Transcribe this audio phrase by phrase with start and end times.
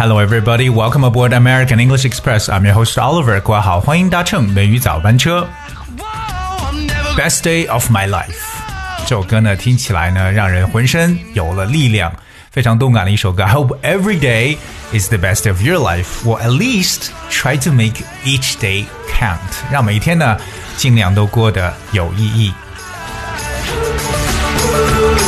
[0.00, 0.70] hello everybody.
[0.70, 2.48] Welcome aboard American English Express.
[2.48, 3.38] I'm your host Oliver.
[3.42, 5.46] 各位好，欢迎搭乘美语早班车。
[7.14, 8.40] Best day of my life，
[9.02, 12.10] 这首歌呢听起来呢让人浑身有了力量，
[12.50, 13.42] 非常动感的一首歌。
[13.44, 14.56] I hope every day
[14.92, 16.24] is the best of your life.
[16.24, 19.38] Or at least try to make each day count.
[19.70, 20.38] 让每一天呢
[20.78, 22.52] 尽量都过得有意义。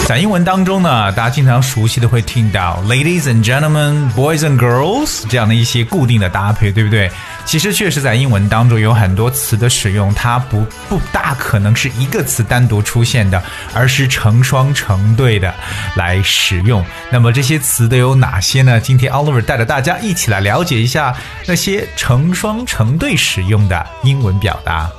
[0.05, 7.09] 在英文当中呢，大家经常熟悉的会听到 "ladies and gentlemen", "boys and girls" 这样的一些固定的搭配，对不对？
[7.45, 13.41] 其实确实在英文当中有很多词的使用，它不不大可能是一个词单独出现的，
[13.73, 15.53] 而是成双成对的
[15.95, 16.83] 来使用。
[17.09, 18.81] 那么这些词都有哪些呢？
[18.81, 21.15] 今天 Oliver 带着大家一起来了解一下
[21.47, 24.91] 那些成双成对使用的英文表达。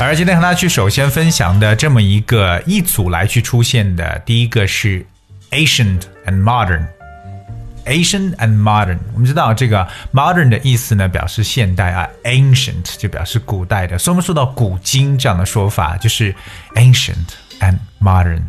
[0.00, 5.06] 而今天和大家去首先分享的这么一个一组来去出现的，第一个是
[5.50, 6.86] ancient and modern。
[7.84, 16.32] ancient and modern，我们知道这个 modern 的意思呢，表示现代啊，ancient 就表示古代的，所以我们说到古今这样的说法，就是
[16.76, 18.42] ancient and modern。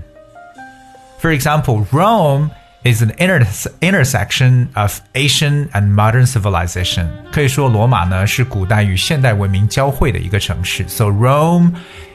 [1.20, 2.52] For example, Rome
[2.85, 3.45] is an inter
[3.81, 7.07] intersection of ancient and modern civilization。
[7.33, 10.87] 可以说，罗马呢是古代与现代文明交汇的一个城市。
[10.89, 11.73] So Rome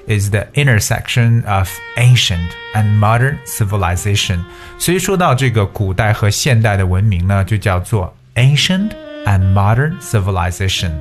[0.07, 4.39] is the intersection of ancient and modern civilization。
[4.79, 8.91] 所以说到这个古代和现代的文明呢，就叫做 ancient
[9.25, 10.91] and modern civilization。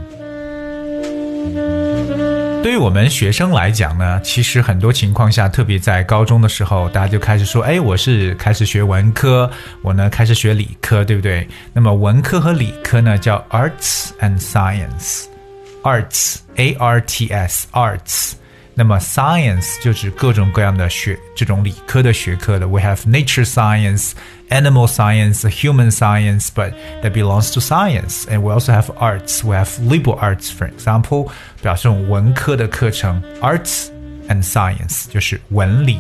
[2.64, 9.50] 对于我们学生来讲呢，其实很多情况下，特别在高中的时候，大家就开始说：“哎，我是开始学文科，
[9.82, 18.34] 我呢开始学理科，对不对？”那么文科和理科呢叫 arts and science，arts a r t s arts。
[18.74, 22.68] 那么 science 就指各种各样的学这种理科的学科的。
[22.68, 24.12] We have nature science,
[24.49, 28.27] animal science, human science, but that belongs to science.
[28.29, 29.43] And we also have arts.
[29.43, 31.31] We have liberal arts, for example，
[31.63, 33.89] 表示文科的课程，arts
[34.29, 35.99] and science 就是文理。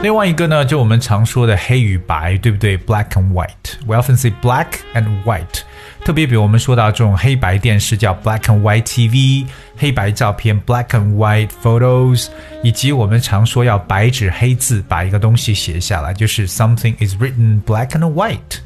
[0.00, 2.78] 另外一个呢，就我们常说的黑与白，对不对？
[2.78, 3.74] Black and white.
[3.84, 5.62] We often say black and white.
[6.04, 12.28] 特别比如我们说到这种黑白电视叫 black and white TV，黑白照片 black and white photos，
[12.62, 18.60] 以及我们常说要白纸黑字把一个东西写下来，就是 something is written black and white。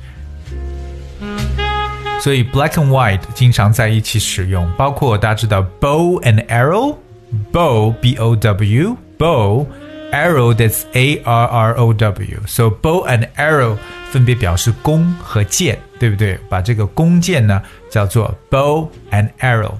[2.20, 11.47] 所以 black and white 经常在一起使用，包括大家知道 bow and arrow，bow b o w bow。arrow that's A R
[11.47, 12.41] R O W.
[12.47, 13.78] So bow and arrow
[14.10, 16.40] 分别表示弓和箭， 对不对？
[16.50, 19.74] 把这个弓箭呢叫做 bow and arrow。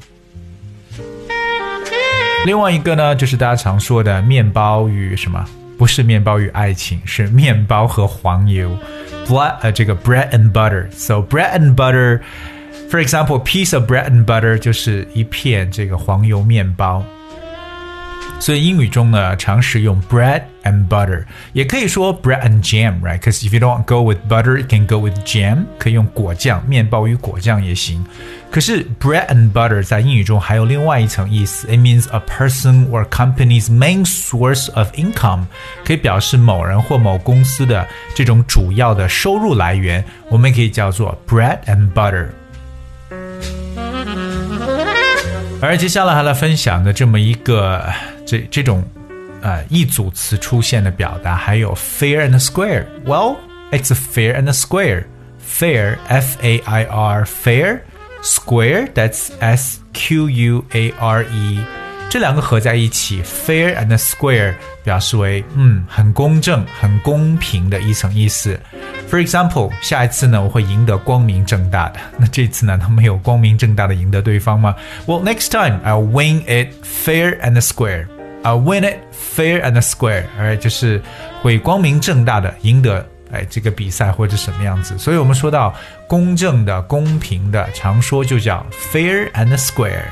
[2.45, 5.44] 另外一个呢，就是大家常说的面包与什么？
[5.77, 8.75] 不是面包与爱情，是面包和黄油。
[9.27, 10.89] Blood 呃，这个 bread and butter。
[10.91, 12.22] So bread and butter。
[12.89, 17.03] For example, piece of bread and butter 就是一片这个黄油面包。
[18.39, 25.00] 所以英语中呢，常使用 bread and butter，也可以说 bread and jam，right？Because if you don't go with butter, you can go
[25.00, 28.04] with jam，可以用果酱，面包与果酱也行。
[28.50, 35.44] 可是 bread and butter 在英语中还有另外一层意思，it means a person or company's main source of income，
[35.84, 42.28] 可以表示某人或某公司的这种主要的收入来源，我们可以叫做 bread and butter。
[45.60, 47.82] 而接下来还来分享的这么一个。
[48.24, 48.82] 这这种
[49.42, 53.36] 呃一组词出现的表达，还有 fair and square。Well,
[53.70, 55.04] it's a fair and a square.
[55.40, 57.81] Fair, F A I R, fair.
[58.22, 61.58] Square, that's S Q U A R E.
[62.08, 64.54] 这两个合在一起，fair and square
[64.84, 68.58] 表示为嗯很公正、很公平的一层意思。
[69.10, 71.99] For example，下一次呢我会赢得光明正大的。
[72.19, 74.76] 那这次呢他没有光明正大的赢得对方吗？
[75.06, 78.06] Well, next time I'll win it fair and square.
[78.47, 81.01] I win it fair and square，哎，就是
[81.41, 84.97] 会光明正大的赢得哎这个比赛或者什么样子。
[84.97, 85.75] 所以我们说到
[86.07, 90.05] 公正的、公平的，常说就叫 fair and square。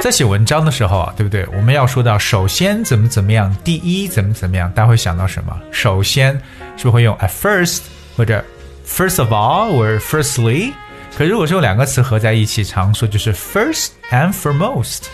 [0.00, 1.44] 在写文章的时候啊，对不对？
[1.52, 5.52] 我们要说到首先怎么怎么样，第一怎么怎么样，大家会想到什么？
[5.72, 6.32] 首先
[6.76, 7.80] 是不是会用 at first
[8.16, 8.44] 或者
[8.86, 10.72] first of all 或者 firstly？
[11.18, 15.06] 可如果是用两个词合在一起，常说就是 first and foremost。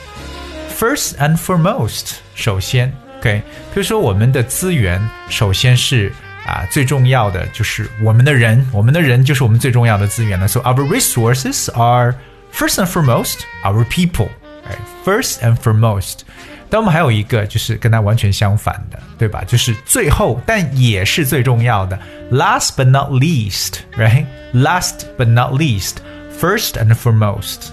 [0.77, 3.41] First and foremost，首先，OK，
[3.73, 4.99] 比如说我们的资源，
[5.29, 6.11] 首先是
[6.45, 10.47] 啊最重要的就是我们的人，我们的人就是我们最重要的资源了。
[10.47, 12.15] So our resources are
[12.51, 14.79] first and foremost our people，right?
[15.05, 16.21] First and foremost。
[16.69, 19.43] 但我们还有一个就是跟它完全相反的，对吧？
[19.45, 21.99] 就是最后，但也是最重要的，
[22.31, 27.71] last but not least，right？last but not least，first and foremost。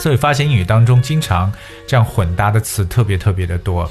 [0.00, 1.52] 所以发现英语当中经常
[1.86, 3.90] 这样混搭的词特别特别的多。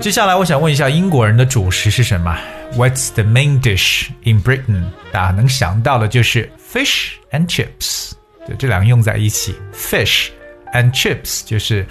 [0.00, 2.38] 接下来我想问一下，英国人的主食是什么？
[2.76, 4.84] What's the main dish in Britain？
[5.12, 8.12] 大家能想到的就是 fish and chips，
[8.46, 11.84] 对，这两个用在一起，fish。and chips 就是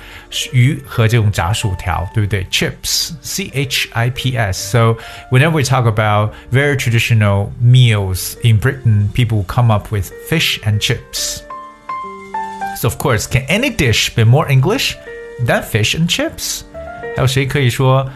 [0.53, 2.45] 鱼和这种炸薯条，对不对？
[2.45, 4.71] Chips，C H I P S.
[4.71, 4.95] So
[5.29, 10.79] whenever we talk about very traditional meals in Britain, people come up with fish and
[10.79, 11.41] chips.
[12.83, 14.95] So of course, can any dish be more English
[15.45, 16.61] than fish and chips?
[17.15, 18.09] 还有谁可以说，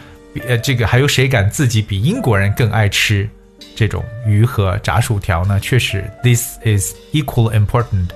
[0.46, 3.28] 呃，这个还有谁敢自己比英国人更爱吃
[3.76, 5.58] 这种鱼和炸薯条呢？
[5.60, 8.08] 确实，this is equally important.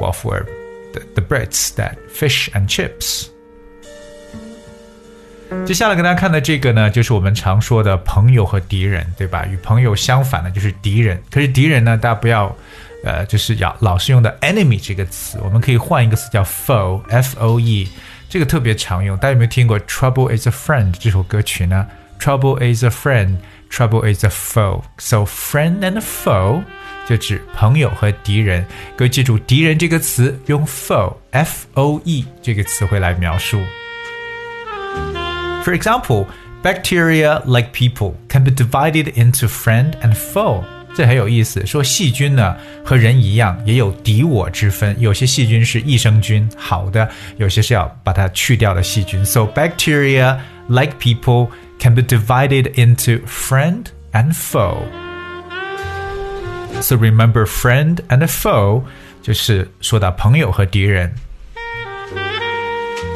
[0.00, 0.44] Well, for
[0.92, 3.28] the, the Brits that fish and chips.
[5.65, 9.45] 接下来跟大家看的这个呢，就是我们常说的朋友和敌人，对吧？
[9.45, 11.21] 与朋友相反的就是敌人。
[11.29, 12.55] 可是敌人呢，大家不要，
[13.03, 17.87] 呃，就是要老是用的 enemy 这个词，我们可以换一个词叫 foe，f o e，
[18.29, 19.17] 这个特别常用。
[19.17, 21.85] 大家有没有听过 Trouble is a friend 这首歌曲呢
[22.19, 26.63] ？Trouble is a friend，Trouble is a foe，so friend and foe。
[27.07, 28.65] 就指朋友和敌人。
[28.95, 33.59] 各位记住，敌人这个词用 foe，f o e 这个词汇来描述。
[35.64, 36.26] For example,
[36.62, 40.62] bacteria like people can be divided into friend and foe.
[40.94, 44.96] 这很有意思，说细菌呢和人一样，也有敌我之分。
[44.98, 47.06] 有些细菌是益生菌，好的；
[47.36, 49.22] 有些是要把它去掉的细菌。
[49.24, 50.38] So bacteria
[50.68, 51.48] like people
[51.78, 54.84] can be divided into friend and foe.
[56.80, 58.84] So remember, friend and foe
[59.22, 61.14] 就是说到朋友和敌人。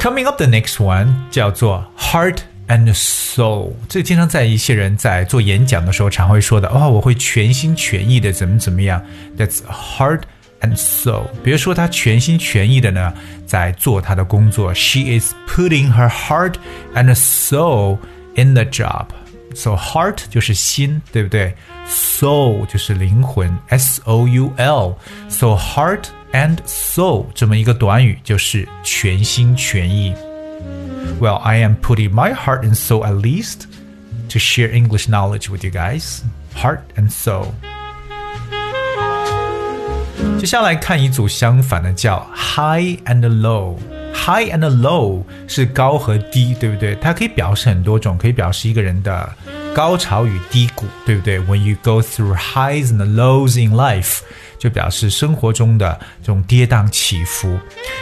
[0.05, 2.37] Coming up the next one 叫做 heart
[2.67, 9.01] and soul，这经常在一些人在做演讲的时候常会说的哦，我会全心全意的怎么怎么样。
[9.37, 10.21] That's heart
[10.61, 11.25] and soul。
[11.43, 13.13] 比如说他全心全意的呢
[13.45, 16.55] 在做他的工作，She is putting her heart
[16.95, 17.97] and soul
[18.35, 21.53] in the job。So heart 就是心，对不对？
[21.87, 30.13] Soul 就是灵魂，S O U L。So heart and soul 这么一个短语就是全心全意。
[31.19, 33.65] Well, I am putting my heart and soul at least
[34.29, 36.21] to share English knowledge with you guys.
[36.55, 37.47] Heart and soul.
[40.39, 46.95] 接下来看一组相反的，叫 high and low。High and low 是高和低，对不对？
[46.95, 49.33] 它可以表示很多种，可以表示一个人的
[49.76, 54.20] 高潮与低谷，对不对？When you go through highs and lows in life，
[54.58, 57.60] 就表示生活中的这种跌宕起伏。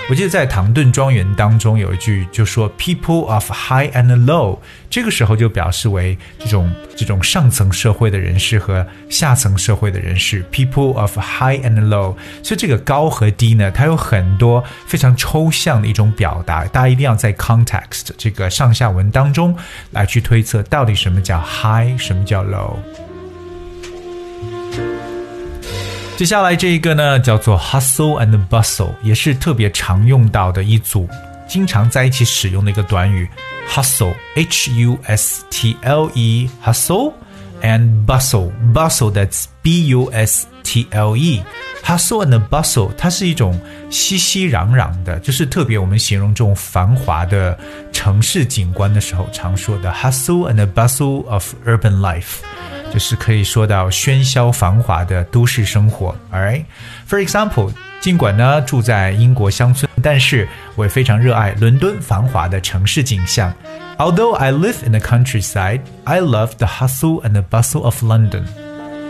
[0.09, 10.45] 我记得在《唐顿庄园》当中有一句就说 “people of high and low”，这个时候就表示为这种这种上层社会的人士和下层社会的人士。
[10.53, 19.57] “people of high and low”，所以这个高和低呢，它有很多非常抽象的一种表达，大家一定要在 context 这个上下文当中
[19.91, 22.77] 来去推测到底什么叫 high，High，什么叫 low。
[26.15, 31.09] 接下来这一个呢，叫做 hustle and bustle，也是特别常用到的一组，
[31.49, 33.27] 经常在一起使用的一个短语。
[33.67, 37.15] hustle，h u s t l e，hustle
[37.64, 43.60] and bustle，bustle that's b u s t l e，hustle and bustle，它是一种
[43.90, 47.58] 熙熙攘攘的，就是特别我们形容这种繁华的
[47.92, 52.38] 城市景观的时候常说的 hustle and bustle of urban life。
[52.92, 56.16] 就是可以说到喧嚣繁华的都市生活。
[56.34, 63.54] Alright，for example，尽管呢住在英国乡村，但是我也非常热爱伦敦繁华的城市景象。
[63.98, 68.46] Although I live in the countryside, I love the hustle and the bustle of London.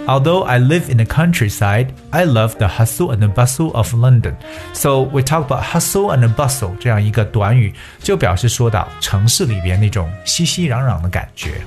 [0.08, 4.36] Although I live in the countryside, I love the hustle and the bustle of London.
[4.74, 11.62] So we talk about hustle and bustle 这样一个短语，就表示说到城市里边那种熙熙攘攘的感觉。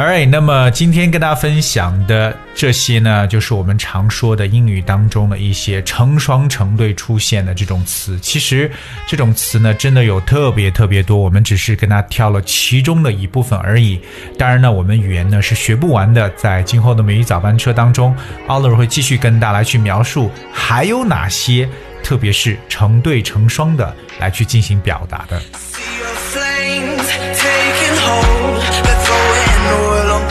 [0.00, 8.18] Alright，那么今天跟大家分享的这些呢，就是我们常说的英语当中的一些成双成对出现的这种词。
[8.20, 8.70] 其实
[9.06, 14.00] 这种词呢，真的有特别特别多，我们只是跟它挑了其中的一部分而已。
[14.38, 18.16] 当然呢，我们语言呢是学不完的，在今后的美语早班车当中
[18.48, 21.68] ，Oliver 会继续跟大家来去描述还有哪些，
[22.02, 25.42] 特别是成对成双的来去进行表达的。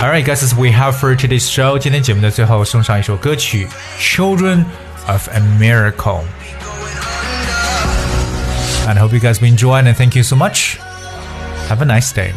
[0.10, 1.74] Alright, guys, this we have for today's show.
[1.74, 1.78] show。
[1.78, 3.68] 今天节目的最后送上一首歌曲
[4.00, 4.66] 《Children
[5.06, 5.94] of a Miracle》。
[8.88, 10.80] And I hope you guys will enjoy and thank you so much.
[11.70, 12.34] Have a nice day.